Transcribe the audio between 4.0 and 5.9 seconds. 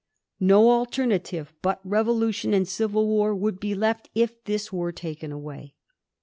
if this were taken away.